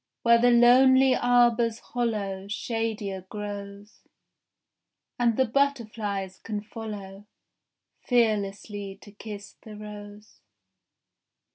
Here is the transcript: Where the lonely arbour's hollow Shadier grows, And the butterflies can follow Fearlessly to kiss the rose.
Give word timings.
Where 0.23 0.39
the 0.39 0.49
lonely 0.49 1.15
arbour's 1.15 1.77
hollow 1.77 2.47
Shadier 2.47 3.21
grows, 3.29 4.01
And 5.19 5.37
the 5.37 5.45
butterflies 5.45 6.39
can 6.39 6.61
follow 6.63 7.27
Fearlessly 8.07 8.97
to 8.99 9.11
kiss 9.11 9.57
the 9.61 9.75
rose. 9.75 10.39